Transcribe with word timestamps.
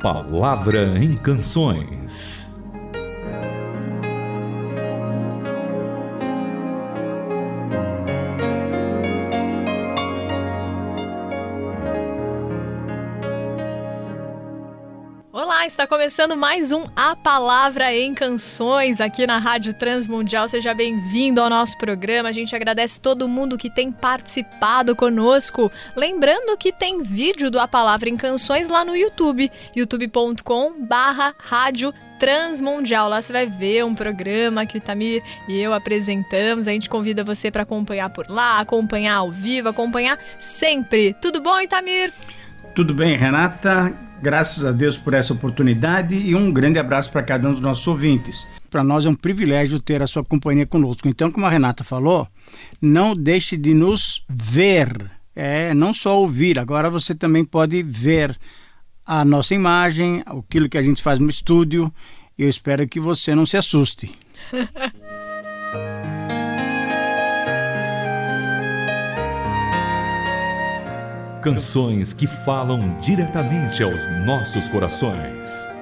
Palavra 0.00 0.98
em 0.98 1.14
Canções. 1.14 2.49
Está 15.80 15.86
começando 15.86 16.36
mais 16.36 16.72
um 16.72 16.84
A 16.94 17.16
Palavra 17.16 17.94
em 17.94 18.12
Canções 18.12 19.00
aqui 19.00 19.26
na 19.26 19.38
Rádio 19.38 19.72
Transmundial. 19.72 20.46
Seja 20.46 20.74
bem-vindo 20.74 21.40
ao 21.40 21.48
nosso 21.48 21.78
programa. 21.78 22.28
A 22.28 22.32
gente 22.32 22.54
agradece 22.54 23.00
todo 23.00 23.26
mundo 23.26 23.56
que 23.56 23.70
tem 23.70 23.90
participado 23.90 24.94
conosco. 24.94 25.72
Lembrando 25.96 26.54
que 26.58 26.70
tem 26.70 27.02
vídeo 27.02 27.50
do 27.50 27.58
A 27.58 27.66
Palavra 27.66 28.10
em 28.10 28.16
Canções 28.18 28.68
lá 28.68 28.84
no 28.84 28.94
YouTube, 28.94 29.50
youtube.com/barra 29.74 31.34
Rádio 31.38 31.94
Transmundial. 32.18 33.08
Lá 33.08 33.22
você 33.22 33.32
vai 33.32 33.46
ver 33.46 33.82
um 33.82 33.94
programa 33.94 34.66
que 34.66 34.76
o 34.76 34.82
Tamir 34.82 35.22
e 35.48 35.58
eu 35.58 35.72
apresentamos. 35.72 36.68
A 36.68 36.72
gente 36.72 36.90
convida 36.90 37.24
você 37.24 37.50
para 37.50 37.62
acompanhar 37.62 38.10
por 38.10 38.28
lá, 38.28 38.60
acompanhar 38.60 39.14
ao 39.14 39.32
vivo, 39.32 39.70
acompanhar 39.70 40.18
sempre. 40.38 41.14
Tudo 41.22 41.40
bom, 41.40 41.58
Itamir? 41.58 42.12
Tudo 42.74 42.92
bem, 42.92 43.16
Renata. 43.16 44.09
Graças 44.22 44.64
a 44.66 44.70
Deus 44.70 44.98
por 44.98 45.14
essa 45.14 45.32
oportunidade 45.32 46.14
e 46.14 46.34
um 46.34 46.52
grande 46.52 46.78
abraço 46.78 47.10
para 47.10 47.22
cada 47.22 47.48
um 47.48 47.52
dos 47.52 47.60
nossos 47.60 47.86
ouvintes. 47.86 48.46
Para 48.68 48.84
nós 48.84 49.06
é 49.06 49.08
um 49.08 49.14
privilégio 49.14 49.80
ter 49.80 50.02
a 50.02 50.06
sua 50.06 50.22
companhia 50.22 50.66
conosco. 50.66 51.08
Então, 51.08 51.32
como 51.32 51.46
a 51.46 51.50
Renata 51.50 51.82
falou, 51.82 52.28
não 52.82 53.14
deixe 53.14 53.56
de 53.56 53.72
nos 53.72 54.22
ver, 54.28 55.10
é 55.34 55.72
não 55.72 55.94
só 55.94 56.18
ouvir. 56.18 56.58
Agora 56.58 56.90
você 56.90 57.14
também 57.14 57.44
pode 57.44 57.82
ver 57.82 58.38
a 59.06 59.24
nossa 59.24 59.54
imagem, 59.54 60.22
aquilo 60.26 60.68
que 60.68 60.78
a 60.78 60.82
gente 60.82 61.02
faz 61.02 61.18
no 61.18 61.30
estúdio. 61.30 61.92
Eu 62.38 62.48
espero 62.48 62.86
que 62.86 63.00
você 63.00 63.34
não 63.34 63.46
se 63.46 63.56
assuste. 63.56 64.12
Canções 71.42 72.12
que 72.12 72.26
falam 72.26 72.98
diretamente 73.00 73.82
aos 73.82 74.04
nossos 74.26 74.68
corações. 74.68 75.79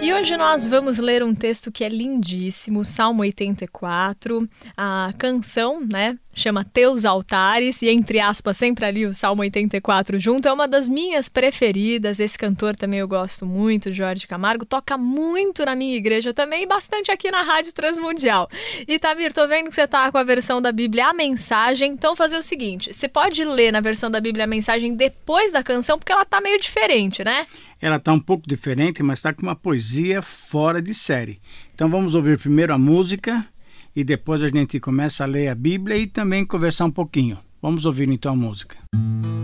E 0.00 0.14
hoje 0.14 0.36
nós 0.36 0.64
vamos 0.64 0.98
ler 0.98 1.24
um 1.24 1.34
texto 1.34 1.72
que 1.72 1.82
é 1.82 1.88
lindíssimo, 1.88 2.84
Salmo 2.84 3.22
84. 3.22 4.48
A 4.76 5.10
canção, 5.18 5.80
né, 5.80 6.16
chama 6.32 6.64
Teus 6.64 7.04
Altares 7.04 7.82
e 7.82 7.88
entre 7.88 8.20
aspas 8.20 8.56
sempre 8.56 8.84
ali 8.84 9.04
o 9.04 9.12
Salmo 9.12 9.42
84 9.42 10.20
junto. 10.20 10.46
É 10.46 10.52
uma 10.52 10.68
das 10.68 10.86
minhas 10.86 11.28
preferidas. 11.28 12.20
Esse 12.20 12.38
cantor 12.38 12.76
também 12.76 13.00
eu 13.00 13.08
gosto 13.08 13.44
muito, 13.44 13.92
Jorge 13.92 14.26
Camargo, 14.26 14.64
toca 14.64 14.96
muito 14.96 15.64
na 15.64 15.74
minha 15.74 15.96
igreja 15.96 16.32
também 16.32 16.62
e 16.62 16.66
bastante 16.66 17.10
aqui 17.10 17.30
na 17.30 17.42
Rádio 17.42 17.74
Transmundial. 17.74 18.48
E 18.86 19.00
Tamir, 19.00 19.32
tô 19.32 19.48
vendo 19.48 19.68
que 19.68 19.74
você 19.74 19.86
tá 19.88 20.12
com 20.12 20.18
a 20.18 20.22
versão 20.22 20.62
da 20.62 20.70
Bíblia 20.70 21.08
a 21.08 21.12
mensagem. 21.12 21.92
Então 21.92 22.14
fazer 22.14 22.38
o 22.38 22.42
seguinte, 22.42 22.94
você 22.94 23.08
pode 23.08 23.44
ler 23.44 23.72
na 23.72 23.80
versão 23.80 24.08
da 24.08 24.20
Bíblia 24.20 24.44
a 24.44 24.48
mensagem 24.48 24.94
depois 24.94 25.50
da 25.50 25.62
canção 25.62 25.98
porque 25.98 26.12
ela 26.12 26.24
tá 26.24 26.40
meio 26.40 26.60
diferente, 26.60 27.24
né? 27.24 27.46
Ela 27.80 27.96
está 27.96 28.12
um 28.12 28.20
pouco 28.20 28.48
diferente, 28.48 29.02
mas 29.02 29.18
está 29.18 29.32
com 29.32 29.42
uma 29.42 29.54
poesia 29.54 30.20
fora 30.20 30.82
de 30.82 30.92
série. 30.92 31.38
Então 31.74 31.88
vamos 31.88 32.14
ouvir 32.14 32.38
primeiro 32.38 32.74
a 32.74 32.78
música 32.78 33.46
e 33.94 34.02
depois 34.02 34.42
a 34.42 34.48
gente 34.48 34.80
começa 34.80 35.24
a 35.24 35.26
ler 35.26 35.48
a 35.48 35.54
Bíblia 35.54 35.96
e 35.96 36.06
também 36.06 36.44
conversar 36.44 36.84
um 36.84 36.90
pouquinho. 36.90 37.38
Vamos 37.62 37.86
ouvir 37.86 38.08
então 38.08 38.32
a 38.32 38.36
música. 38.36 38.76
Quão 38.92 39.37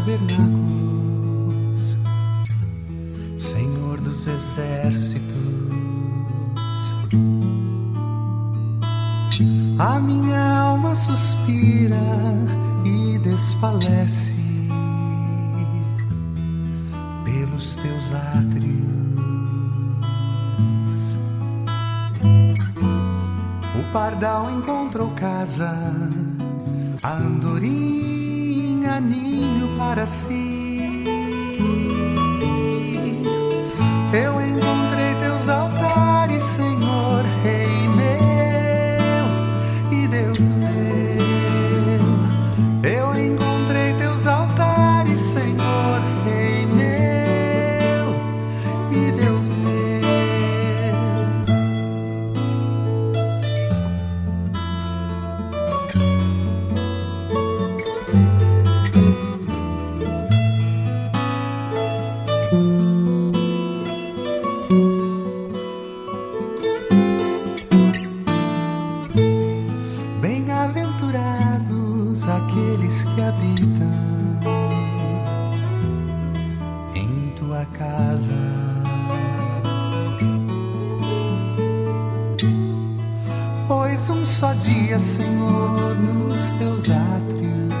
tabernáculos, 0.00 1.96
Senhor 3.36 4.00
dos 4.00 4.26
exércitos. 4.26 5.30
A 9.78 9.98
minha 9.98 10.40
alma 10.40 10.94
suspira 10.94 11.96
e 12.84 13.18
desfalece 13.18 14.34
pelos 17.24 17.76
teus 17.76 18.14
átrios. 18.14 18.80
O 23.78 23.92
pardal 23.92 24.50
encontrou 24.50 25.10
casa 25.10 25.70
a 27.02 27.12
andorinha 27.12 28.09
ninho 29.00 29.68
para 29.78 30.06
si. 30.06 30.49
Aqueles 72.70 73.02
que 73.02 73.20
habitam 73.20 73.90
em 76.94 77.30
tua 77.36 77.66
casa. 77.76 78.32
Pois 83.66 84.08
um 84.10 84.24
só 84.24 84.52
dia, 84.54 85.00
Senhor, 85.00 85.96
nos 85.96 86.52
teus 86.52 86.88
átrios 86.90 87.74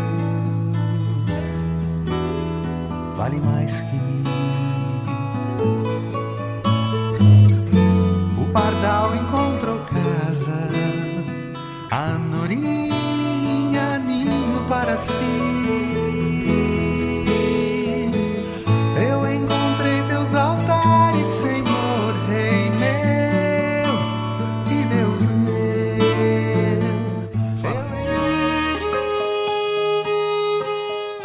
vale 3.16 3.38
mais 3.38 3.82
que 3.82 4.09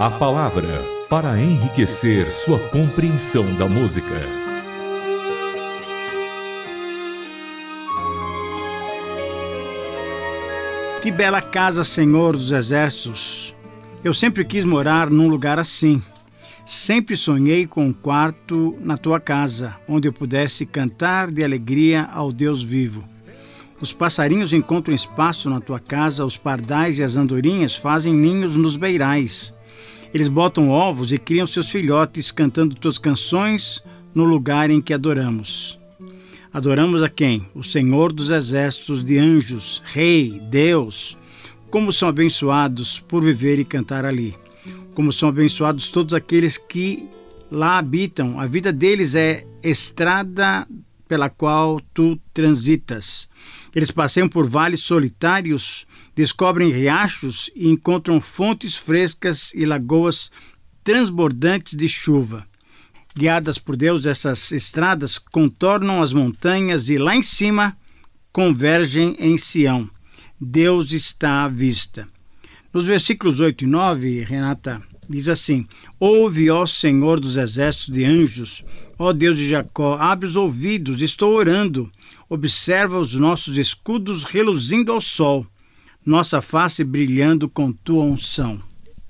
A 0.06 0.12
palavra 0.12 0.86
para 1.10 1.42
enriquecer 1.42 2.32
sua 2.32 2.60
compreensão 2.70 3.56
da 3.56 3.66
música. 3.66 4.22
Que 11.02 11.10
bela 11.10 11.42
casa, 11.42 11.84
Senhor 11.84 12.38
dos 12.38 12.52
Exércitos! 12.52 13.45
Eu 14.06 14.14
sempre 14.14 14.46
quis 14.46 14.64
morar 14.64 15.10
num 15.10 15.28
lugar 15.28 15.58
assim. 15.58 16.00
Sempre 16.64 17.18
sonhei 17.18 17.66
com 17.66 17.88
um 17.88 17.92
quarto 17.92 18.78
na 18.80 18.98
tua 18.98 19.20
casa, 19.20 19.78
onde 19.90 20.08
eu 20.08 20.14
pudesse 20.14 20.64
cantar 20.64 21.32
de 21.32 21.44
alegria 21.44 22.08
ao 22.14 22.32
Deus 22.32 22.62
vivo. 22.62 23.04
Os 23.82 23.92
passarinhos 23.92 24.54
encontram 24.54 24.94
espaço 24.94 25.50
na 25.50 25.60
tua 25.60 25.80
casa, 25.80 26.24
os 26.24 26.38
pardais 26.38 27.00
e 27.00 27.04
as 27.04 27.16
andorinhas 27.16 27.76
fazem 27.76 28.14
ninhos 28.14 28.56
nos 28.56 28.76
beirais. 28.76 29.52
Eles 30.14 30.28
botam 30.28 30.70
ovos 30.70 31.12
e 31.12 31.18
criam 31.18 31.48
seus 31.48 31.72
filhotes 31.72 32.30
cantando 32.30 32.76
tuas 32.76 33.00
canções 33.00 33.82
no 34.14 34.24
lugar 34.24 34.70
em 34.70 34.82
que 34.82 34.94
adoramos. 34.94 35.80
Adoramos 36.54 37.02
a 37.02 37.10
quem? 37.10 37.48
O 37.56 37.64
Senhor 37.64 38.14
dos 38.14 38.30
exércitos 38.30 39.04
de 39.04 39.18
anjos, 39.18 39.82
Rei, 39.84 40.40
Deus. 40.52 41.18
Como 41.70 41.92
são 41.92 42.08
abençoados 42.08 43.00
por 43.00 43.24
viver 43.24 43.60
e 43.60 43.66
cantar 43.66 44.06
ali. 44.06 44.36
Como 44.94 45.12
são 45.12 45.30
abençoados 45.30 45.90
todos 45.90 46.14
aqueles 46.14 46.58
que 46.58 47.08
lá 47.52 47.78
habitam. 47.78 48.40
A 48.40 48.48
vida 48.48 48.72
deles 48.72 49.16
é 49.16 49.46
estrada 49.62 50.68
pela 51.08 51.30
qual 51.30 51.80
tu 51.94 52.20
transitas. 52.34 53.30
Eles 53.76 53.92
passeiam 53.92 54.28
por 54.30 54.48
vales 54.48 54.82
solitários, 54.82 55.86
descobrem 56.16 56.72
riachos 56.72 57.50
e 57.56 57.70
encontram 57.70 58.22
fontes 58.22 58.76
frescas 58.76 59.54
e 59.54 59.66
lagoas 59.66 60.32
transbordantes 60.84 61.78
de 61.78 61.88
chuva. 61.88 62.48
Guiadas 63.16 63.58
por 63.58 63.76
Deus, 63.76 64.06
essas 64.06 64.52
estradas 64.52 65.18
contornam 65.18 66.02
as 66.02 66.12
montanhas 66.12 66.90
e 66.90 66.98
lá 66.98 67.16
em 67.16 67.24
cima 67.24 67.78
convergem 68.32 69.16
em 69.20 69.38
Sião. 69.38 69.90
Deus 70.40 70.92
está 70.92 71.46
à 71.46 71.48
vista. 71.48 72.08
Nos 72.74 72.86
versículos 72.86 73.40
8 73.40 73.64
e 73.64 73.68
9, 73.68 74.24
Renata 74.24 74.84
diz 75.10 75.30
assim: 75.30 75.66
Ouve, 75.98 76.50
ó 76.50 76.66
Senhor 76.66 77.20
dos 77.22 77.38
exércitos 77.38 77.94
de 77.94 78.04
anjos, 78.04 78.66
ó 79.00 79.14
Deus 79.14 79.38
de 79.38 79.48
Jacó, 79.48 79.98
abre 79.98 80.28
os 80.28 80.36
ouvidos, 80.36 81.02
estou 81.02 81.34
orando. 81.34 81.90
Observa 82.30 83.00
os 83.00 83.14
nossos 83.14 83.58
escudos 83.58 84.24
reluzindo 84.24 84.92
ao 84.92 85.00
sol, 85.00 85.48
nossa 86.06 86.42
face 86.42 86.84
brilhando 86.84 87.48
com 87.48 87.72
tua 87.72 88.04
unção. 88.04 88.62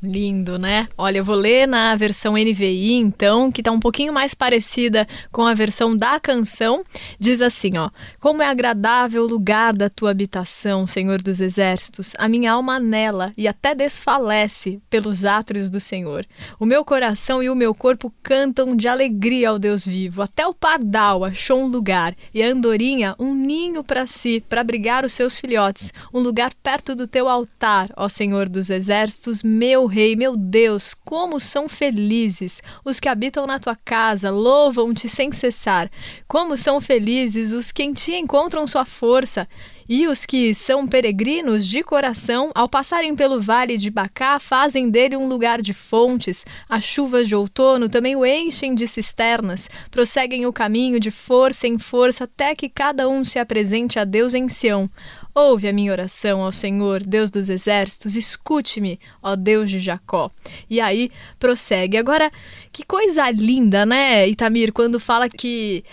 Lindo, 0.05 0.57
né? 0.59 0.87
Olha, 0.97 1.17
eu 1.17 1.23
vou 1.23 1.35
ler 1.35 1.67
na 1.67 1.95
versão 1.95 2.33
NVI, 2.33 2.93
então, 2.93 3.51
que 3.51 3.61
está 3.61 3.71
um 3.71 3.79
pouquinho 3.79 4.13
mais 4.13 4.35
parecida 4.35 5.07
com 5.31 5.45
a 5.45 5.53
versão 5.53 5.97
da 5.97 6.19
canção. 6.19 6.83
Diz 7.19 7.41
assim, 7.41 7.77
ó: 7.77 7.89
Como 8.19 8.41
é 8.41 8.47
agradável 8.47 9.23
o 9.23 9.27
lugar 9.27 9.75
da 9.75 9.89
tua 9.89 10.11
habitação, 10.11 10.85
Senhor 10.85 11.21
dos 11.21 11.41
exércitos. 11.41 12.13
A 12.17 12.27
minha 12.27 12.51
alma 12.51 12.75
anela 12.75 13.33
e 13.35 13.47
até 13.47 13.73
desfalece 13.73 14.79
pelos 14.89 15.25
átrios 15.25 15.69
do 15.69 15.79
Senhor. 15.79 16.25
O 16.59 16.65
meu 16.65 16.85
coração 16.85 17.41
e 17.41 17.49
o 17.49 17.55
meu 17.55 17.73
corpo 17.73 18.13
cantam 18.21 18.75
de 18.75 18.87
alegria 18.87 19.49
ao 19.49 19.59
Deus 19.59 19.85
vivo. 19.85 20.21
Até 20.21 20.45
o 20.45 20.53
pardal 20.53 21.23
achou 21.23 21.59
um 21.59 21.67
lugar 21.67 22.15
e 22.33 22.43
a 22.43 22.47
andorinha 22.47 23.15
um 23.17 23.33
ninho 23.33 23.83
para 23.83 24.05
si, 24.05 24.43
para 24.47 24.61
abrigar 24.61 25.03
os 25.03 25.13
seus 25.13 25.37
filhotes, 25.37 25.91
um 26.13 26.19
lugar 26.19 26.53
perto 26.61 26.95
do 26.95 27.07
teu 27.07 27.27
altar, 27.27 27.89
ó 27.95 28.07
Senhor 28.07 28.47
dos 28.47 28.69
exércitos, 28.69 29.43
meu 29.43 29.85
Rei, 29.95 30.13
meu 30.13 30.35
Deus, 30.35 30.93
como 30.93 31.39
são 31.39 31.69
felizes 31.69 32.61
os 32.83 32.99
que 32.99 33.07
habitam 33.07 33.47
na 33.47 33.59
tua 33.59 33.77
casa, 33.77 34.29
louvam-te 34.29 35.07
sem 35.07 35.31
cessar. 35.31 35.89
Como 36.27 36.57
são 36.57 36.81
felizes 36.81 37.53
os 37.53 37.71
que 37.71 37.81
em 37.81 37.93
ti 37.93 38.13
encontram 38.13 38.67
sua 38.67 38.83
força. 38.83 39.47
E 39.87 40.07
os 40.07 40.25
que 40.25 40.55
são 40.55 40.87
peregrinos 40.87 41.67
de 41.67 41.83
coração, 41.83 42.51
ao 42.55 42.67
passarem 42.67 43.15
pelo 43.15 43.39
vale 43.39 43.77
de 43.77 43.91
Bacá, 43.91 44.39
fazem 44.39 44.89
dele 44.89 45.15
um 45.15 45.27
lugar 45.27 45.61
de 45.61 45.73
fontes. 45.73 46.43
As 46.67 46.83
chuvas 46.83 47.27
de 47.27 47.35
outono 47.35 47.87
também 47.87 48.15
o 48.15 48.25
enchem 48.25 48.73
de 48.73 48.87
cisternas, 48.87 49.69
prosseguem 49.91 50.47
o 50.47 50.53
caminho 50.53 50.99
de 50.99 51.11
força 51.11 51.67
em 51.67 51.77
força 51.77 52.23
até 52.23 52.55
que 52.55 52.67
cada 52.67 53.07
um 53.07 53.23
se 53.23 53.37
apresente 53.37 53.99
a 53.99 54.03
Deus 54.03 54.33
em 54.33 54.49
Sião. 54.49 54.89
Ouve 55.35 55.67
a 55.67 55.73
minha 55.73 55.91
oração 55.91 56.41
ao 56.41 56.51
Senhor, 56.51 57.03
Deus 57.03 57.29
dos 57.29 57.49
exércitos, 57.49 58.15
escute-me, 58.15 58.99
ó 59.21 59.35
Deus 59.35 59.69
de 59.69 59.79
Jacó. 59.79 60.31
E 60.69 60.81
aí 60.81 61.11
prossegue. 61.37 61.97
Agora, 61.97 62.31
que 62.71 62.83
coisa 62.83 63.29
linda, 63.29 63.85
né, 63.85 64.27
Itamir, 64.27 64.71
quando 64.71 64.99
fala 64.99 65.29
que 65.29 65.83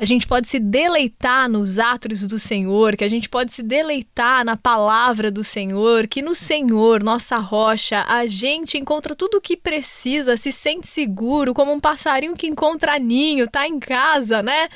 a 0.00 0.04
gente 0.06 0.26
pode 0.26 0.48
se 0.48 0.58
deleitar 0.58 1.46
nos 1.46 1.78
átrios 1.78 2.26
do 2.26 2.38
Senhor, 2.38 2.96
que 2.96 3.04
a 3.04 3.08
gente 3.08 3.28
pode 3.28 3.52
se 3.52 3.62
deleitar 3.62 4.42
na 4.46 4.56
palavra 4.56 5.30
do 5.30 5.44
Senhor, 5.44 6.06
que 6.08 6.22
no 6.22 6.34
Senhor, 6.34 7.02
nossa 7.02 7.36
rocha, 7.36 8.02
a 8.08 8.26
gente 8.26 8.78
encontra 8.78 9.14
tudo 9.14 9.36
o 9.36 9.40
que 9.42 9.58
precisa, 9.58 10.38
se 10.38 10.52
sente 10.52 10.88
seguro, 10.88 11.52
como 11.52 11.70
um 11.70 11.78
passarinho 11.78 12.34
que 12.34 12.46
encontra 12.46 12.98
ninho, 12.98 13.46
tá 13.46 13.68
em 13.68 13.78
casa, 13.78 14.42
né? 14.42 14.70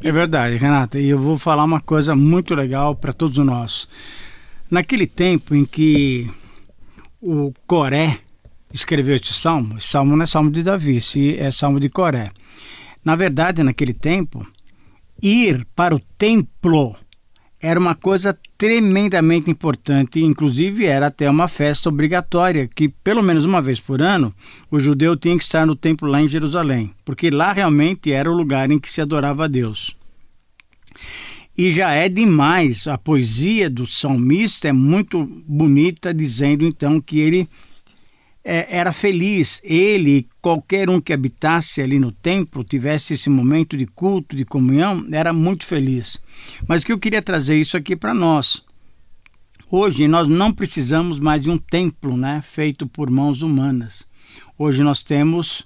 É 0.00 0.12
verdade, 0.12 0.54
Renata, 0.54 1.00
e 1.00 1.08
eu 1.08 1.18
vou 1.18 1.36
falar 1.36 1.64
uma 1.64 1.80
coisa 1.80 2.14
muito 2.14 2.54
legal 2.54 2.94
para 2.94 3.12
todos 3.12 3.38
nós. 3.44 3.88
Naquele 4.70 5.08
tempo 5.08 5.52
em 5.52 5.64
que 5.64 6.30
o 7.20 7.52
Coré 7.66 8.20
escreveu 8.72 9.16
este 9.16 9.34
salmo, 9.34 9.78
esse 9.78 9.88
salmo 9.88 10.14
não 10.14 10.22
é 10.22 10.26
salmo 10.26 10.48
de 10.48 10.62
Davi, 10.62 10.98
esse 10.98 11.36
é 11.40 11.50
salmo 11.50 11.80
de 11.80 11.88
Coré. 11.88 12.30
Na 13.04 13.16
verdade, 13.16 13.64
naquele 13.64 13.94
tempo, 13.94 14.46
ir 15.22 15.66
para 15.74 15.94
o 15.94 16.00
templo 16.18 16.96
era 17.62 17.78
uma 17.78 17.94
coisa 17.94 18.36
tremendamente 18.56 19.50
importante, 19.50 20.20
inclusive 20.20 20.86
era 20.86 21.08
até 21.08 21.28
uma 21.28 21.46
festa 21.46 21.90
obrigatória, 21.90 22.66
que 22.66 22.88
pelo 22.88 23.22
menos 23.22 23.44
uma 23.44 23.60
vez 23.60 23.78
por 23.78 24.00
ano 24.00 24.34
o 24.70 24.78
judeu 24.80 25.14
tinha 25.14 25.36
que 25.36 25.44
estar 25.44 25.66
no 25.66 25.76
templo 25.76 26.08
lá 26.08 26.22
em 26.22 26.28
Jerusalém, 26.28 26.94
porque 27.04 27.28
lá 27.30 27.52
realmente 27.52 28.12
era 28.12 28.30
o 28.30 28.34
lugar 28.34 28.70
em 28.70 28.78
que 28.78 28.90
se 28.90 29.02
adorava 29.02 29.44
a 29.44 29.48
Deus. 29.48 29.94
E 31.56 31.70
já 31.70 31.92
é 31.92 32.08
demais, 32.08 32.86
a 32.86 32.96
poesia 32.96 33.68
do 33.68 33.86
salmista 33.86 34.68
é 34.68 34.72
muito 34.72 35.22
bonita, 35.46 36.14
dizendo 36.14 36.64
então 36.64 36.98
que 36.98 37.18
ele 37.18 37.46
é, 38.44 38.78
era 38.78 38.92
feliz. 38.92 39.60
Ele 39.64 40.28
qualquer 40.40 40.88
um 40.88 41.00
que 41.00 41.12
habitasse 41.12 41.80
ali 41.80 41.98
no 41.98 42.12
templo, 42.12 42.64
tivesse 42.64 43.14
esse 43.14 43.28
momento 43.28 43.76
de 43.76 43.86
culto, 43.86 44.34
de 44.34 44.44
comunhão, 44.44 45.06
era 45.12 45.32
muito 45.32 45.66
feliz. 45.66 46.20
Mas 46.66 46.82
o 46.82 46.86
que 46.86 46.92
eu 46.92 46.98
queria 46.98 47.22
trazer 47.22 47.58
isso 47.58 47.76
aqui 47.76 47.94
para 47.94 48.14
nós. 48.14 48.62
Hoje 49.70 50.08
nós 50.08 50.26
não 50.26 50.52
precisamos 50.52 51.20
mais 51.20 51.40
de 51.42 51.50
um 51.50 51.56
templo 51.56 52.16
né, 52.16 52.42
feito 52.42 52.86
por 52.86 53.08
mãos 53.08 53.42
humanas. 53.42 54.04
Hoje 54.58 54.82
nós 54.82 55.02
temos 55.02 55.64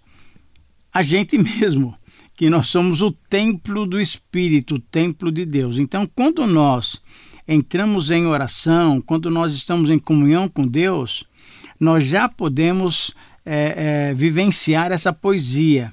a 0.93 1.03
gente 1.03 1.37
mesmo, 1.39 1.95
que 2.37 2.51
nós 2.51 2.67
somos 2.67 3.01
o 3.01 3.11
templo 3.11 3.87
do 3.87 4.01
Espírito, 4.01 4.75
o 4.75 4.79
templo 4.79 5.33
de 5.33 5.45
Deus. 5.45 5.79
Então, 5.79 6.09
quando 6.15 6.47
nós 6.47 7.01
entramos 7.47 8.11
em 8.11 8.27
oração, 8.27 9.01
quando 9.01 9.31
nós 9.31 9.55
estamos 9.55 9.89
em 9.89 9.99
comunhão 9.99 10.49
com 10.49 10.67
Deus, 10.67 11.25
nós 11.85 12.05
já 12.05 12.29
podemos 12.29 13.15
é, 13.45 14.09
é, 14.11 14.15
vivenciar 14.15 14.91
essa 14.91 15.13
poesia 15.13 15.93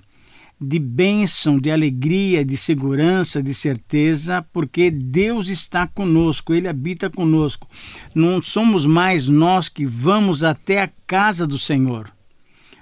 de 0.59 0.79
bênção, 0.79 1.59
de 1.59 1.69
alegria, 1.69 2.45
de 2.45 2.55
segurança, 2.55 3.43
de 3.43 3.53
certeza, 3.53 4.45
porque 4.53 4.89
Deus 4.89 5.49
está 5.49 5.85
conosco, 5.87 6.53
Ele 6.53 6.67
habita 6.67 7.09
conosco. 7.09 7.67
Não 8.15 8.41
somos 8.41 8.85
mais 8.85 9.27
nós 9.27 9.67
que 9.67 9.85
vamos 9.85 10.43
até 10.43 10.81
a 10.81 10.89
casa 11.05 11.45
do 11.45 11.59
Senhor, 11.59 12.09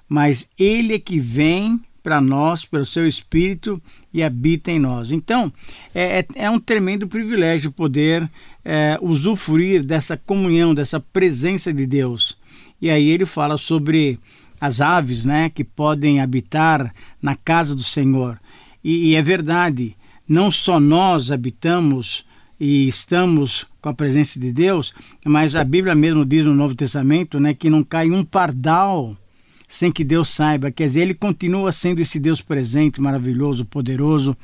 mas 0.07 0.47
Ele 0.57 0.93
é 0.93 0.99
que 0.99 1.19
vem 1.19 1.79
para 2.03 2.21
nós 2.21 2.63
pelo 2.63 2.85
seu 2.85 3.07
Espírito 3.07 3.81
e 4.13 4.21
habita 4.21 4.71
em 4.71 4.79
nós. 4.79 5.11
Então, 5.11 5.51
é, 5.95 6.19
é, 6.19 6.25
é 6.35 6.49
um 6.49 6.59
tremendo 6.59 7.07
privilégio 7.07 7.71
poder 7.71 8.29
é, 8.63 8.99
usufruir 9.01 9.85
dessa 9.85 10.15
comunhão, 10.15 10.75
dessa 10.75 10.99
presença 10.99 11.73
de 11.73 11.85
Deus. 11.85 12.37
E 12.81 12.89
aí 12.89 13.09
ele 13.09 13.25
fala 13.25 13.57
sobre 13.57 14.19
as 14.59 14.81
aves, 14.81 15.23
né, 15.23 15.49
que 15.49 15.63
podem 15.63 16.19
habitar 16.19 16.93
na 17.21 17.35
casa 17.35 17.75
do 17.75 17.83
Senhor. 17.83 18.39
E, 18.83 19.09
e 19.09 19.15
é 19.15 19.21
verdade, 19.21 19.95
não 20.27 20.51
só 20.51 20.79
nós 20.79 21.31
habitamos 21.31 22.25
e 22.59 22.87
estamos 22.87 23.65
com 23.81 23.89
a 23.89 23.93
presença 23.93 24.39
de 24.39 24.51
Deus, 24.51 24.93
mas 25.25 25.55
a 25.55 25.63
Bíblia 25.63 25.95
mesmo 25.95 26.25
diz 26.25 26.45
no 26.45 26.53
Novo 26.53 26.75
Testamento, 26.75 27.39
né, 27.39 27.53
que 27.53 27.69
não 27.69 27.83
cai 27.83 28.11
um 28.11 28.23
pardal 28.23 29.15
sem 29.69 29.91
que 29.91 30.03
Deus 30.03 30.29
saiba. 30.29 30.71
Quer 30.71 30.87
dizer, 30.87 31.01
ele 31.01 31.13
continua 31.13 31.71
sendo 31.71 32.01
esse 32.01 32.19
Deus 32.19 32.41
presente, 32.41 32.99
maravilhoso, 32.99 33.63
poderoso. 33.63 34.35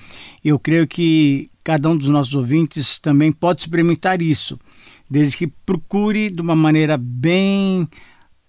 Eu 0.44 0.60
creio 0.60 0.88
que 0.88 1.50
cada 1.64 1.90
um 1.90 1.98
dos 1.98 2.10
nossos 2.10 2.36
ouvintes 2.36 3.00
também 3.00 3.32
pode 3.32 3.62
experimentar 3.62 4.22
isso, 4.22 4.58
desde 5.10 5.36
que 5.36 5.48
procure 5.48 6.30
de 6.30 6.42
uma 6.42 6.56
maneira 6.56 6.96
bem 6.96 7.90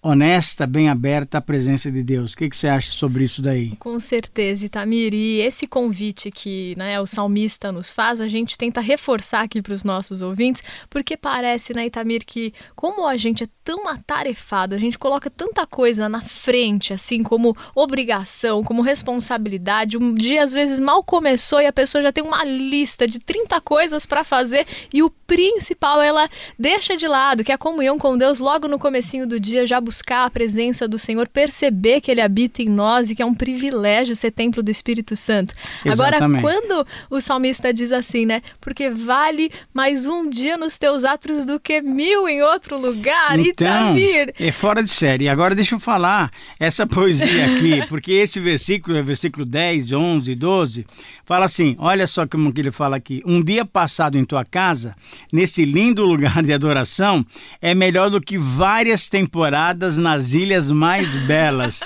honesta, 0.07 0.65
bem 0.65 0.87
aberta 0.87 1.37
à 1.37 1.41
presença 1.41 1.91
de 1.91 2.01
Deus. 2.01 2.31
O 2.31 2.37
que, 2.37 2.49
que 2.49 2.55
você 2.55 2.67
acha 2.67 2.91
sobre 2.91 3.25
isso 3.25 3.41
daí? 3.41 3.75
Com 3.75 3.99
certeza, 3.99 4.65
Itamir. 4.65 5.13
E 5.13 5.41
esse 5.41 5.67
convite 5.67 6.31
que 6.31 6.73
né, 6.77 6.99
o 7.01 7.05
salmista 7.05 7.73
nos 7.73 7.91
faz, 7.91 8.21
a 8.21 8.27
gente 8.27 8.57
tenta 8.57 8.79
reforçar 8.79 9.41
aqui 9.41 9.61
para 9.61 9.73
os 9.73 9.83
nossos 9.83 10.21
ouvintes, 10.21 10.63
porque 10.89 11.17
parece, 11.17 11.73
né, 11.73 11.85
Itamir, 11.85 12.25
que 12.25 12.53
como 12.73 13.05
a 13.05 13.17
gente 13.17 13.43
é 13.43 13.47
tão 13.65 13.85
atarefado, 13.89 14.73
a 14.73 14.77
gente 14.77 14.97
coloca 14.97 15.29
tanta 15.29 15.67
coisa 15.67 16.07
na 16.07 16.21
frente, 16.21 16.93
assim, 16.93 17.21
como 17.21 17.55
obrigação, 17.75 18.63
como 18.63 18.81
responsabilidade. 18.81 19.97
Um 19.97 20.13
dia, 20.13 20.41
às 20.41 20.53
vezes, 20.53 20.79
mal 20.79 21.03
começou 21.03 21.59
e 21.59 21.65
a 21.65 21.73
pessoa 21.73 22.01
já 22.01 22.13
tem 22.13 22.23
uma 22.23 22.45
lista 22.45 23.05
de 23.05 23.19
30 23.19 23.59
coisas 23.59 24.05
para 24.05 24.23
fazer 24.23 24.65
e 24.93 25.03
o 25.03 25.09
principal 25.09 26.01
ela 26.01 26.29
deixa 26.57 26.95
de 26.95 27.07
lado, 27.09 27.43
que 27.43 27.51
é 27.51 27.55
a 27.55 27.57
comunhão 27.57 27.97
com 27.97 28.17
Deus 28.17 28.39
logo 28.39 28.69
no 28.69 28.79
comecinho 28.79 29.27
do 29.27 29.37
dia, 29.37 29.67
já 29.67 29.81
buscando 29.81 29.96
buscar 29.97 30.25
a 30.25 30.29
presença 30.29 30.87
do 30.87 30.97
Senhor, 30.99 31.27
perceber 31.27 32.01
que 32.01 32.11
Ele 32.11 32.21
habita 32.21 32.61
em 32.61 32.69
nós 32.69 33.09
e 33.09 33.15
que 33.15 33.21
é 33.21 33.25
um 33.25 33.33
privilégio 33.33 34.15
ser 34.15 34.31
templo 34.31 34.61
do 34.61 34.69
Espírito 34.69 35.15
Santo. 35.15 35.55
Exatamente. 35.83 36.23
Agora, 36.23 36.41
quando 36.41 36.87
o 37.09 37.19
salmista 37.19 37.73
diz 37.73 37.91
assim, 37.91 38.25
né? 38.25 38.41
Porque 38.61 38.89
vale 38.89 39.51
mais 39.73 40.05
um 40.05 40.29
dia 40.29 40.55
nos 40.55 40.77
teus 40.77 41.03
atos 41.03 41.45
do 41.45 41.59
que 41.59 41.81
mil 41.81 42.29
em 42.29 42.43
outro 42.43 42.77
lugar. 42.77 43.39
Então, 43.39 43.95
Itamir. 43.95 44.33
é 44.39 44.51
fora 44.51 44.83
de 44.83 44.89
série. 44.89 45.27
Agora 45.27 45.55
deixa 45.55 45.75
eu 45.75 45.79
falar 45.79 46.31
essa 46.59 46.85
poesia 46.85 47.45
aqui, 47.45 47.85
porque 47.89 48.11
esse 48.11 48.39
versículo, 48.39 48.97
é 48.97 49.01
versículo 49.01 49.45
10, 49.45 49.93
11, 49.93 50.35
12, 50.35 50.85
fala 51.25 51.45
assim, 51.45 51.75
olha 51.79 52.05
só 52.05 52.27
como 52.27 52.53
que 52.53 52.61
ele 52.61 52.71
fala 52.71 52.97
aqui. 52.97 53.23
Um 53.25 53.43
dia 53.43 53.65
passado 53.65 54.17
em 54.17 54.25
tua 54.25 54.45
casa, 54.45 54.95
nesse 55.33 55.65
lindo 55.65 56.03
lugar 56.03 56.43
de 56.43 56.53
adoração, 56.53 57.25
é 57.59 57.73
melhor 57.73 58.09
do 58.11 58.21
que 58.21 58.37
várias 58.37 59.09
temporadas 59.09 59.76
nas 59.97 60.33
ilhas 60.33 60.71
mais 60.71 61.15
belas. 61.25 61.81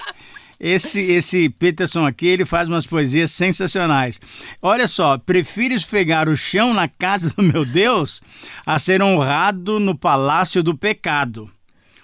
Esse, 0.64 1.02
esse 1.02 1.50
Peterson 1.50 2.06
aqui, 2.06 2.28
ele 2.28 2.46
faz 2.46 2.68
umas 2.68 2.86
poesias 2.86 3.32
sensacionais. 3.32 4.22
Olha 4.62 4.88
só, 4.88 5.18
prefiro 5.18 5.74
esfregar 5.74 6.30
o 6.30 6.38
chão 6.38 6.72
na 6.72 6.88
casa 6.88 7.32
do 7.36 7.42
meu 7.42 7.66
Deus 7.66 8.22
a 8.64 8.78
ser 8.78 9.02
honrado 9.02 9.80
no 9.80 9.98
palácio 9.98 10.62
do 10.62 10.78
pecado. 10.78 11.50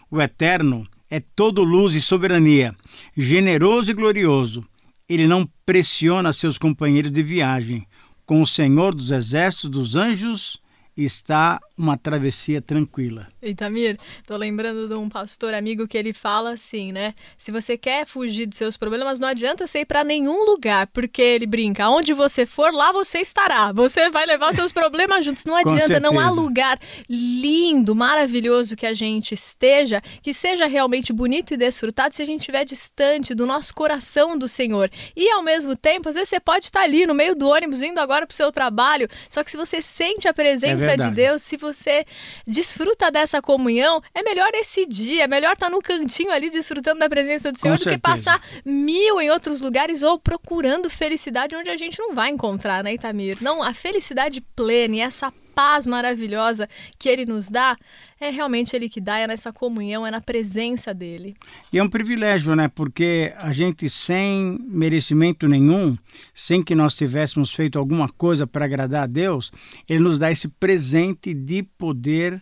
O 0.10 0.20
Eterno 0.20 0.88
é 1.10 1.20
todo 1.20 1.64
luz 1.64 1.94
e 1.94 2.02
soberania, 2.02 2.74
generoso 3.16 3.92
e 3.92 3.94
glorioso. 3.94 4.66
Ele 5.08 5.28
não 5.28 5.48
pressiona 5.64 6.34
seus 6.34 6.58
companheiros 6.58 7.12
de 7.12 7.22
viagem. 7.22 7.86
Com 8.26 8.42
o 8.42 8.48
Senhor 8.48 8.96
dos 8.96 9.12
exércitos 9.12 9.70
dos 9.70 9.96
anjos 9.96 10.60
está 10.98 11.60
uma 11.78 11.96
travessia 11.96 12.62
tranquila. 12.62 13.28
Itamir, 13.50 13.98
tô 14.26 14.36
lembrando 14.36 14.88
de 14.88 14.96
um 14.96 15.10
pastor 15.10 15.54
amigo 15.54 15.88
que 15.88 15.98
ele 15.98 16.14
fala 16.14 16.52
assim, 16.52 16.92
né? 16.92 17.14
Se 17.38 17.52
você 17.52 17.78
quer 17.78 18.06
fugir 18.06 18.46
dos 18.46 18.58
seus 18.58 18.78
problemas, 18.78 19.20
não 19.20 19.28
adianta 19.28 19.66
você 19.66 19.80
ir 19.80 19.86
para 19.86 20.04
nenhum 20.04 20.46
lugar, 20.46 20.88
porque 20.88 21.22
ele 21.22 21.46
brinca, 21.46 21.86
aonde 21.86 22.14
você 22.14 22.46
for, 22.46 22.74
lá 22.74 22.92
você 22.92 23.20
estará. 23.20 23.72
Você 23.72 24.10
vai 24.10 24.26
levar 24.26 24.54
seus 24.54 24.72
problemas 24.72 25.26
juntos. 25.26 25.46
Não 25.46 25.56
adianta, 25.58 26.00
não 26.00 26.20
há 26.20 26.30
lugar 26.30 26.80
lindo, 27.10 27.96
maravilhoso 27.96 28.76
que 28.76 28.86
a 28.86 28.94
gente 28.94 29.34
esteja, 29.34 30.02
que 30.22 30.34
seja 30.34 30.66
realmente 30.66 31.12
bonito 31.14 31.54
e 31.54 31.58
desfrutado 31.58 32.16
se 32.16 32.22
a 32.22 32.26
gente 32.26 32.42
estiver 32.42 32.66
distante 32.66 33.34
do 33.34 33.46
nosso 33.46 33.74
coração 33.74 34.38
do 34.38 34.48
Senhor. 34.48 34.90
E 35.16 35.30
ao 35.32 35.44
mesmo 35.44 35.76
tempo, 35.76 36.10
às 36.10 36.16
vezes 36.16 36.30
você 36.30 36.40
pode 36.40 36.66
estar 36.66 36.82
ali 36.82 37.06
no 37.06 37.14
meio 37.14 37.36
do 37.36 37.48
ônibus 37.48 37.82
indo 37.82 38.00
agora 38.00 38.26
pro 38.26 38.36
seu 38.36 38.52
trabalho, 38.52 39.08
só 39.30 39.44
que 39.44 39.52
se 39.52 39.58
você 39.58 39.82
sente 39.82 40.28
a 40.28 40.34
presença 40.34 40.76
de 40.76 40.86
verdade. 40.86 41.16
Deus, 41.16 41.42
se 41.42 41.58
você 41.58 42.06
desfruta 42.46 43.12
dessa 43.12 43.37
comunhão, 43.42 44.02
é 44.14 44.24
melhor 44.24 44.50
esse 44.54 44.86
dia, 44.86 45.24
é 45.24 45.28
melhor 45.28 45.54
estar 45.54 45.70
no 45.70 45.82
cantinho 45.82 46.32
ali 46.32 46.50
desfrutando 46.50 47.00
da 47.00 47.10
presença 47.10 47.52
do 47.52 47.60
Senhor 47.60 47.78
do 47.78 47.84
que 47.84 47.98
passar 47.98 48.42
mil 48.66 49.20
em 49.22 49.30
outros 49.30 49.62
lugares 49.62 50.02
ou 50.02 50.20
procurando 50.20 50.90
felicidade 50.90 51.56
onde 51.56 51.70
a 51.70 51.78
gente 51.78 52.00
não 52.00 52.14
vai 52.14 52.30
encontrar, 52.30 52.84
né, 52.84 52.94
Itamir? 52.94 53.38
Não, 53.42 53.62
a 53.62 53.74
felicidade 53.74 54.42
plena 54.56 54.96
e 54.96 55.02
essa 55.02 55.32
paz 55.58 55.88
maravilhosa 55.88 56.70
que 57.00 57.10
ele 57.10 57.26
nos 57.26 57.50
dá, 57.50 57.76
é 58.20 58.30
realmente 58.30 58.76
ele 58.76 58.88
que 58.88 59.02
dá, 59.02 59.18
é 59.18 59.26
nessa 59.26 59.52
comunhão, 59.52 60.06
é 60.06 60.12
na 60.12 60.22
presença 60.22 60.94
dele. 60.94 61.36
E 61.74 61.80
é 61.80 61.84
um 61.84 61.90
privilégio, 61.90 62.56
né? 62.56 62.68
Porque 62.68 63.34
a 63.40 63.52
gente, 63.52 63.90
sem 63.90 64.60
merecimento 64.68 65.48
nenhum, 65.48 65.98
sem 66.32 66.62
que 66.62 66.76
nós 66.76 66.94
tivéssemos 66.94 67.52
feito 67.52 67.80
alguma 67.80 68.08
coisa 68.08 68.46
para 68.46 68.66
agradar 68.66 69.06
a 69.06 69.08
Deus, 69.08 69.52
Ele 69.90 70.02
nos 70.02 70.20
dá 70.20 70.32
esse 70.32 70.48
presente 70.48 71.34
de 71.34 71.64
poder 71.64 72.40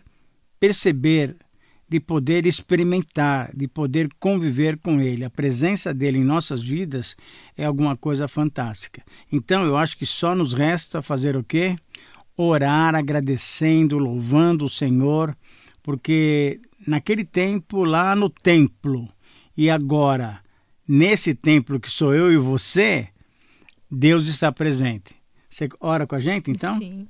perceber, 0.58 1.36
de 1.88 2.00
poder 2.00 2.46
experimentar, 2.46 3.54
de 3.54 3.68
poder 3.68 4.08
conviver 4.18 4.78
com 4.78 5.00
Ele. 5.00 5.24
A 5.24 5.30
presença 5.30 5.94
dele 5.94 6.18
em 6.18 6.24
nossas 6.24 6.62
vidas 6.62 7.16
é 7.56 7.64
alguma 7.64 7.96
coisa 7.96 8.26
fantástica. 8.26 9.02
Então, 9.30 9.64
eu 9.64 9.76
acho 9.76 9.96
que 9.96 10.06
só 10.06 10.34
nos 10.34 10.52
resta 10.52 11.00
fazer 11.00 11.36
o 11.36 11.44
quê? 11.44 11.76
Orar 12.36 12.94
agradecendo, 12.94 13.98
louvando 13.98 14.64
o 14.64 14.70
Senhor, 14.70 15.36
porque 15.82 16.60
naquele 16.86 17.24
tempo 17.24 17.84
lá 17.84 18.14
no 18.16 18.28
templo 18.28 19.08
e 19.56 19.70
agora 19.70 20.40
nesse 20.86 21.34
templo 21.34 21.80
que 21.80 21.90
sou 21.90 22.14
eu 22.14 22.32
e 22.32 22.36
você, 22.36 23.08
Deus 23.90 24.28
está 24.28 24.52
presente. 24.52 25.16
Você 25.48 25.68
ora 25.80 26.06
com 26.06 26.14
a 26.14 26.20
gente 26.20 26.50
então? 26.50 26.78
Sim. 26.78 27.08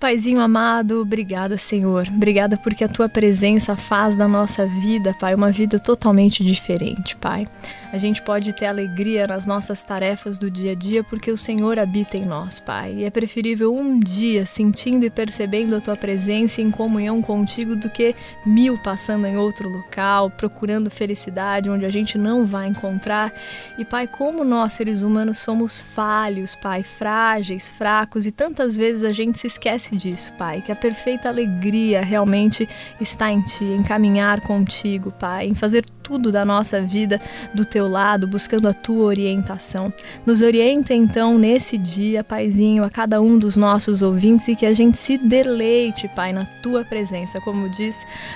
Paizinho 0.00 0.40
amado, 0.40 1.02
obrigada, 1.02 1.58
Senhor. 1.58 2.08
Obrigada 2.08 2.56
porque 2.56 2.82
a 2.82 2.88
tua 2.88 3.06
presença 3.06 3.76
faz 3.76 4.16
da 4.16 4.26
nossa 4.26 4.64
vida, 4.64 5.12
Pai, 5.12 5.34
uma 5.34 5.52
vida 5.52 5.78
totalmente 5.78 6.42
diferente, 6.42 7.14
Pai. 7.14 7.46
A 7.92 7.98
gente 7.98 8.22
pode 8.22 8.50
ter 8.54 8.64
alegria 8.64 9.26
nas 9.26 9.44
nossas 9.44 9.84
tarefas 9.84 10.38
do 10.38 10.50
dia 10.50 10.72
a 10.72 10.74
dia 10.74 11.04
porque 11.04 11.30
o 11.30 11.36
Senhor 11.36 11.78
habita 11.78 12.16
em 12.16 12.24
nós, 12.24 12.58
Pai. 12.58 12.94
E 12.94 13.04
é 13.04 13.10
preferível 13.10 13.76
um 13.76 14.00
dia 14.00 14.46
sentindo 14.46 15.04
e 15.04 15.10
percebendo 15.10 15.76
a 15.76 15.82
tua 15.82 15.96
presença 15.96 16.62
em 16.62 16.70
comunhão 16.70 17.20
contigo 17.20 17.76
do 17.76 17.90
que 17.90 18.16
mil 18.46 18.78
passando 18.78 19.26
em 19.26 19.36
outro 19.36 19.68
local, 19.68 20.30
procurando 20.30 20.88
felicidade 20.88 21.68
onde 21.68 21.84
a 21.84 21.90
gente 21.90 22.16
não 22.16 22.46
vai 22.46 22.68
encontrar. 22.68 23.34
E, 23.76 23.84
Pai, 23.84 24.06
como 24.06 24.44
nós, 24.44 24.72
seres 24.72 25.02
humanos, 25.02 25.36
somos 25.36 25.78
falhos, 25.78 26.54
Pai, 26.54 26.82
frágeis, 26.82 27.70
fracos 27.70 28.24
e 28.24 28.32
tantas 28.32 28.74
vezes 28.74 29.04
a 29.04 29.12
gente 29.12 29.38
se 29.38 29.46
esquece 29.46 29.89
disso, 29.96 30.32
Pai, 30.34 30.62
que 30.62 30.72
a 30.72 30.76
perfeita 30.76 31.28
alegria 31.28 32.02
realmente 32.02 32.68
está 33.00 33.30
em 33.30 33.40
Ti, 33.42 33.64
em 33.64 33.82
caminhar 33.82 34.40
contigo, 34.40 35.10
Pai, 35.12 35.46
em 35.46 35.54
fazer 35.54 35.84
tudo 36.10 36.32
da 36.32 36.44
nossa 36.44 36.82
vida 36.82 37.20
do 37.54 37.64
Teu 37.64 37.86
lado, 37.86 38.26
buscando 38.26 38.66
a 38.66 38.74
Tua 38.74 39.04
orientação. 39.04 39.92
Nos 40.26 40.40
orienta 40.40 40.92
então 40.92 41.38
nesse 41.38 41.78
dia, 41.78 42.24
Paizinho, 42.24 42.82
a 42.82 42.90
cada 42.90 43.20
um 43.20 43.38
dos 43.38 43.56
nossos 43.56 44.02
ouvintes 44.02 44.48
e 44.48 44.56
que 44.56 44.66
a 44.66 44.74
gente 44.74 44.98
se 44.98 45.16
deleite, 45.16 46.08
Pai, 46.08 46.32
na 46.32 46.44
Tua 46.60 46.84
presença. 46.84 47.40
Como 47.40 47.70
diz 47.70 47.94